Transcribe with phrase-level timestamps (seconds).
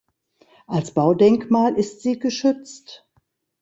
[0.65, 3.07] Als Baudenkmal ist sie geschützt.